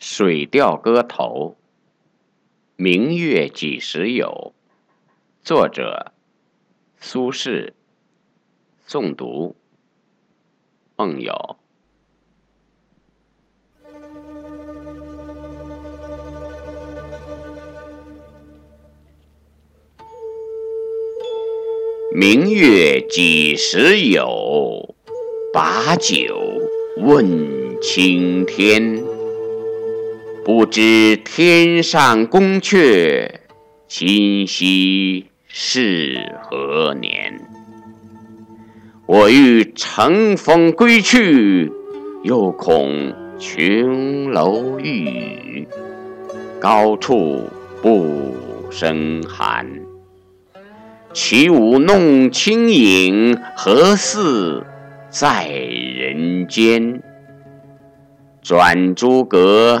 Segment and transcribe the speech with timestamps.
[0.02, 1.56] 《水调歌头·
[2.76, 4.54] 明月几时有》
[5.46, 6.12] 作者
[6.98, 7.74] 苏轼，
[8.88, 9.54] 诵读
[10.96, 11.58] 梦友。
[22.14, 24.94] 明月几时有？
[25.52, 26.40] 把酒
[26.96, 29.09] 问青天。
[30.52, 33.34] 不知天上宫阙，
[33.86, 37.40] 今夕是何年？
[39.06, 41.70] 我欲乘风归去，
[42.24, 45.68] 又恐琼楼玉宇，
[46.58, 47.48] 高处
[47.80, 48.34] 不
[48.72, 49.64] 胜寒。
[51.12, 54.66] 起舞弄清影，何似
[55.10, 57.00] 在人间？
[58.42, 59.80] 转朱阁。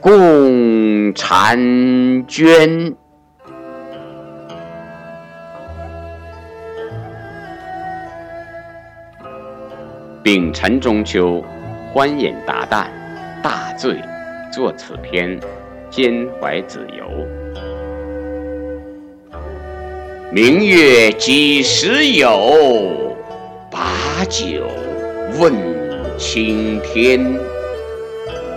[0.00, 2.94] 共婵娟。
[10.22, 11.44] 丙辰中秋，
[11.92, 12.86] 欢饮达旦，
[13.42, 13.96] 大醉，
[14.50, 15.38] 作此篇，
[15.90, 17.04] 兼怀子由。
[20.32, 23.16] 明月几时有？
[23.70, 24.66] 把酒
[25.38, 25.52] 问
[26.16, 27.49] 青天。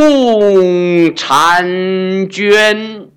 [0.00, 3.09] 共婵娟。